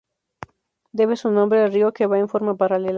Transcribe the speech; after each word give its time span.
Debe 0.93 1.15
su 1.15 1.29
nombre 1.29 1.61
al 1.61 1.71
río 1.71 1.93
que 1.93 2.07
va 2.07 2.17
en 2.17 2.27
forma 2.27 2.55
paralela. 2.57 2.89